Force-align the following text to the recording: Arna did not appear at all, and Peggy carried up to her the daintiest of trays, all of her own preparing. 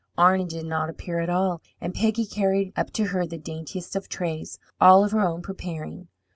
Arna 0.17 0.45
did 0.45 0.65
not 0.65 0.89
appear 0.89 1.19
at 1.19 1.29
all, 1.29 1.61
and 1.79 1.93
Peggy 1.93 2.25
carried 2.25 2.73
up 2.75 2.89
to 2.93 3.05
her 3.09 3.27
the 3.27 3.37
daintiest 3.37 3.95
of 3.95 4.09
trays, 4.09 4.57
all 4.79 5.05
of 5.05 5.11
her 5.11 5.21
own 5.21 5.43
preparing. 5.43 6.07